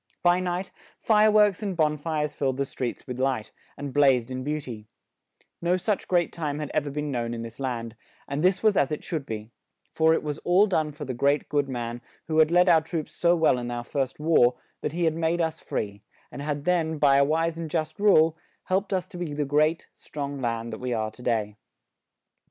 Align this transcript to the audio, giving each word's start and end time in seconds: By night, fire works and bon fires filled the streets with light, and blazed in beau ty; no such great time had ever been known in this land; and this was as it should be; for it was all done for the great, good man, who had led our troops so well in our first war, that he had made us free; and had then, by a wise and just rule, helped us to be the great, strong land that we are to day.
By 0.23 0.39
night, 0.39 0.71
fire 0.99 1.29
works 1.29 1.61
and 1.61 1.77
bon 1.77 1.95
fires 1.95 2.33
filled 2.33 2.57
the 2.57 2.65
streets 2.65 3.05
with 3.05 3.19
light, 3.19 3.51
and 3.77 3.93
blazed 3.93 4.31
in 4.31 4.43
beau 4.43 4.59
ty; 4.59 4.87
no 5.61 5.77
such 5.77 6.07
great 6.07 6.33
time 6.33 6.57
had 6.57 6.71
ever 6.73 6.89
been 6.89 7.11
known 7.11 7.35
in 7.35 7.43
this 7.43 7.59
land; 7.59 7.95
and 8.27 8.43
this 8.43 8.63
was 8.63 8.75
as 8.75 8.91
it 8.91 9.03
should 9.03 9.27
be; 9.27 9.51
for 9.93 10.15
it 10.15 10.23
was 10.23 10.39
all 10.39 10.65
done 10.65 10.91
for 10.91 11.05
the 11.05 11.13
great, 11.13 11.47
good 11.49 11.69
man, 11.69 12.01
who 12.27 12.39
had 12.39 12.49
led 12.49 12.67
our 12.67 12.81
troops 12.81 13.11
so 13.13 13.35
well 13.35 13.59
in 13.59 13.69
our 13.69 13.83
first 13.83 14.19
war, 14.19 14.55
that 14.81 14.91
he 14.93 15.03
had 15.03 15.13
made 15.13 15.39
us 15.39 15.59
free; 15.59 16.01
and 16.31 16.41
had 16.41 16.65
then, 16.65 16.97
by 16.97 17.17
a 17.17 17.23
wise 17.23 17.59
and 17.59 17.69
just 17.69 17.99
rule, 17.99 18.35
helped 18.63 18.91
us 18.91 19.07
to 19.07 19.17
be 19.19 19.33
the 19.35 19.45
great, 19.45 19.87
strong 19.93 20.39
land 20.41 20.73
that 20.73 20.79
we 20.79 20.93
are 20.93 21.11
to 21.11 21.21
day. 21.21 21.57